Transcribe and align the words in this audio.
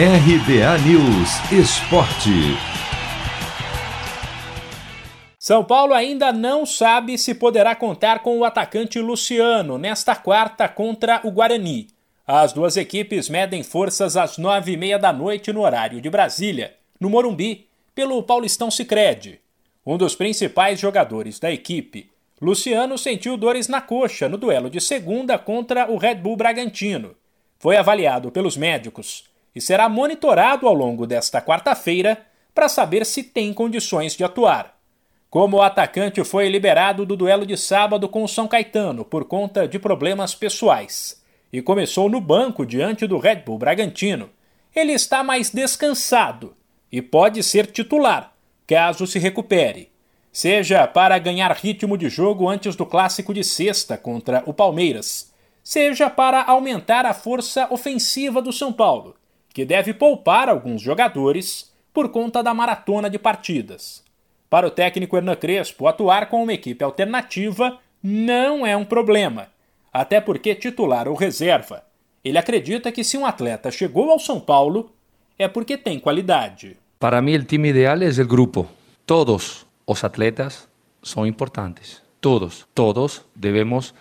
RBA 0.00 0.78
News 0.86 1.50
Esporte. 1.50 2.30
São 5.36 5.64
Paulo 5.64 5.92
ainda 5.92 6.32
não 6.32 6.64
sabe 6.64 7.18
se 7.18 7.34
poderá 7.34 7.74
contar 7.74 8.20
com 8.20 8.38
o 8.38 8.44
atacante 8.44 9.00
Luciano 9.00 9.76
nesta 9.76 10.14
quarta 10.14 10.68
contra 10.68 11.20
o 11.24 11.32
Guarani. 11.32 11.88
As 12.24 12.52
duas 12.52 12.76
equipes 12.76 13.28
medem 13.28 13.64
forças 13.64 14.16
às 14.16 14.38
nove 14.38 14.70
e 14.70 14.76
meia 14.76 15.00
da 15.00 15.12
noite 15.12 15.52
no 15.52 15.62
horário 15.62 16.00
de 16.00 16.08
Brasília, 16.08 16.76
no 17.00 17.10
Morumbi, 17.10 17.66
pelo 17.92 18.22
Paulistão 18.22 18.70
Sicredi. 18.70 19.40
Um 19.84 19.98
dos 19.98 20.14
principais 20.14 20.78
jogadores 20.78 21.40
da 21.40 21.50
equipe, 21.50 22.08
Luciano 22.40 22.96
sentiu 22.96 23.36
dores 23.36 23.66
na 23.66 23.80
coxa 23.80 24.28
no 24.28 24.38
duelo 24.38 24.70
de 24.70 24.80
segunda 24.80 25.36
contra 25.36 25.90
o 25.90 25.96
Red 25.96 26.14
Bull 26.14 26.36
Bragantino. 26.36 27.16
Foi 27.58 27.76
avaliado 27.76 28.30
pelos 28.30 28.56
médicos 28.56 29.27
e 29.54 29.60
será 29.60 29.88
monitorado 29.88 30.66
ao 30.66 30.74
longo 30.74 31.06
desta 31.06 31.40
quarta-feira 31.40 32.26
para 32.54 32.68
saber 32.68 33.06
se 33.06 33.22
tem 33.22 33.52
condições 33.52 34.16
de 34.16 34.24
atuar. 34.24 34.76
Como 35.30 35.58
o 35.58 35.62
atacante 35.62 36.24
foi 36.24 36.48
liberado 36.48 37.04
do 37.04 37.16
duelo 37.16 37.44
de 37.44 37.56
sábado 37.56 38.08
com 38.08 38.24
o 38.24 38.28
São 38.28 38.48
Caetano 38.48 39.04
por 39.04 39.26
conta 39.26 39.68
de 39.68 39.78
problemas 39.78 40.34
pessoais 40.34 41.22
e 41.52 41.60
começou 41.60 42.08
no 42.08 42.20
banco 42.20 42.64
diante 42.64 43.06
do 43.06 43.18
Red 43.18 43.42
Bull 43.46 43.58
Bragantino, 43.58 44.30
ele 44.74 44.92
está 44.92 45.22
mais 45.22 45.50
descansado 45.50 46.56
e 46.90 47.02
pode 47.02 47.42
ser 47.42 47.66
titular, 47.66 48.32
caso 48.66 49.06
se 49.06 49.18
recupere. 49.18 49.90
Seja 50.32 50.86
para 50.86 51.18
ganhar 51.18 51.50
ritmo 51.52 51.98
de 51.98 52.08
jogo 52.08 52.48
antes 52.48 52.76
do 52.76 52.86
clássico 52.86 53.34
de 53.34 53.42
sexta 53.42 53.98
contra 53.98 54.42
o 54.46 54.54
Palmeiras, 54.54 55.32
seja 55.62 56.08
para 56.08 56.42
aumentar 56.44 57.04
a 57.04 57.12
força 57.12 57.66
ofensiva 57.70 58.40
do 58.40 58.52
São 58.52 58.72
Paulo 58.72 59.17
que 59.58 59.64
deve 59.64 59.92
poupar 59.92 60.48
alguns 60.48 60.80
jogadores 60.80 61.72
por 61.92 62.10
conta 62.10 62.44
da 62.44 62.54
maratona 62.54 63.10
de 63.10 63.18
partidas. 63.18 64.04
Para 64.48 64.68
o 64.68 64.70
técnico 64.70 65.16
Hernan 65.16 65.34
Crespo, 65.34 65.88
atuar 65.88 66.28
com 66.28 66.44
uma 66.44 66.52
equipe 66.52 66.84
alternativa 66.84 67.76
não 68.00 68.64
é 68.64 68.76
um 68.76 68.84
problema, 68.84 69.48
até 69.92 70.20
porque 70.20 70.54
titular 70.54 71.08
ou 71.08 71.16
reserva. 71.16 71.82
Ele 72.24 72.38
acredita 72.38 72.92
que 72.92 73.02
se 73.02 73.18
um 73.18 73.26
atleta 73.26 73.68
chegou 73.72 74.12
ao 74.12 74.20
São 74.20 74.38
Paulo 74.38 74.92
é 75.36 75.48
porque 75.48 75.76
tem 75.76 75.98
qualidade. 75.98 76.76
Para 77.00 77.20
mim, 77.20 77.34
o 77.34 77.42
time 77.42 77.70
ideal 77.70 78.00
é 78.00 78.06
o 78.06 78.28
grupo. 78.28 78.64
Todos 79.04 79.66
os 79.84 80.04
atletas 80.04 80.68
são 81.02 81.26
importantes. 81.26 82.00
Todos, 82.20 82.64
todos 82.72 83.24
devemos 83.34 83.92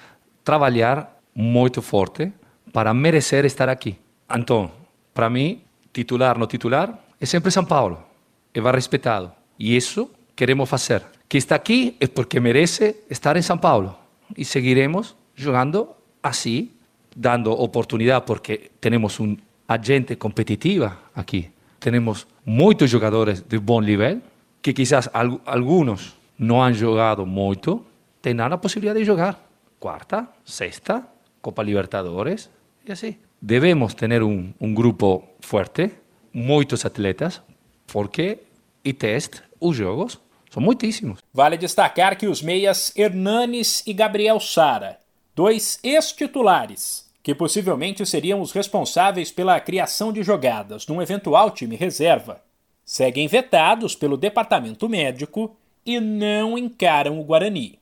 trabalhar 0.43 1.19
muito 1.33 1.81
forte 1.81 2.31
para 2.71 2.93
merecer 2.93 3.43
estar 3.43 3.69
aqui. 3.69 3.97
Então, 4.29 4.71
para 5.17 5.31
mí, 5.31 5.63
titular, 5.91 6.37
no 6.37 6.47
titular, 6.47 7.01
es 7.19 7.27
siempre 7.27 7.51
San 7.51 7.65
Paulo. 7.65 8.05
Y 8.53 8.59
va 8.59 8.71
respetado. 8.71 9.35
Y 9.57 9.75
eso 9.75 10.11
queremos 10.35 10.71
hacer. 10.71 11.03
Que 11.27 11.39
está 11.39 11.55
aquí 11.55 11.97
es 11.99 12.09
porque 12.09 12.39
merece 12.39 13.03
estar 13.09 13.35
en 13.35 13.41
San 13.41 13.59
Paulo. 13.59 13.97
Y 14.35 14.43
seguiremos 14.43 15.15
jugando 15.35 15.97
así, 16.21 16.71
dando 17.15 17.51
oportunidad 17.51 18.25
porque 18.25 18.69
tenemos 18.79 19.19
un 19.19 19.41
agente 19.67 20.19
competitiva 20.19 20.99
aquí. 21.15 21.49
Tenemos 21.79 22.27
muchos 22.45 22.93
jugadores 22.93 23.49
de 23.49 23.57
buen 23.57 23.87
nivel 23.87 24.21
que 24.61 24.71
quizás 24.71 25.09
algunos 25.13 26.15
no 26.37 26.63
han 26.63 26.79
jugado 26.79 27.25
mucho, 27.25 27.83
tendrán 28.21 28.51
la 28.51 28.61
posibilidad 28.61 28.93
de 28.93 29.03
jugar 29.03 29.39
cuarta, 29.79 30.35
sexta, 30.43 31.07
Copa 31.41 31.63
Libertadores 31.63 32.51
y 32.85 32.91
así. 32.91 33.17
Devemos 33.41 33.93
ter 33.93 34.23
um, 34.23 34.53
um 34.59 34.73
grupo 34.73 35.23
forte, 35.39 35.91
muitos 36.33 36.85
atletas, 36.85 37.41
porque 37.85 38.39
e 38.83 38.93
teste 38.93 39.41
os 39.59 39.75
jogos 39.75 40.19
são 40.49 40.61
muitíssimos. 40.61 41.19
Vale 41.33 41.57
destacar 41.57 42.17
que 42.17 42.27
os 42.27 42.41
meias 42.41 42.91
Hernanes 42.95 43.83
e 43.85 43.93
Gabriel 43.93 44.39
Sara, 44.39 44.97
dois 45.35 45.79
ex-titulares, 45.83 47.07
que 47.21 47.35
possivelmente 47.35 48.05
seriam 48.05 48.41
os 48.41 48.51
responsáveis 48.51 49.31
pela 49.31 49.59
criação 49.59 50.13
de 50.13 50.23
jogadas 50.23 50.87
num 50.87 51.01
eventual 51.01 51.51
time 51.51 51.75
reserva, 51.75 52.41
seguem 52.85 53.27
vetados 53.27 53.95
pelo 53.95 54.15
departamento 54.15 54.87
médico 54.87 55.55
e 55.85 55.99
não 55.99 56.57
encaram 56.57 57.19
o 57.19 57.23
Guarani. 57.23 57.77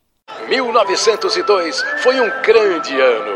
1902 0.48 1.82
foi 2.02 2.20
um 2.20 2.42
grande 2.42 3.00
ano. 3.00 3.35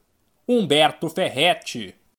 Humberto 0.51 1.07
Ferretti. 1.07 2.00